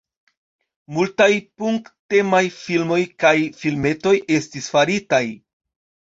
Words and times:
Multaj 0.95 1.33
punk-temaj 1.63 2.41
filmoj 2.59 2.97
kaj 3.23 3.33
filmetoj 3.59 4.15
estis 4.39 4.71
faritaj. 4.77 5.21